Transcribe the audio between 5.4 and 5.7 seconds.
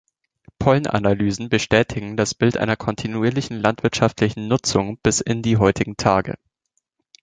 die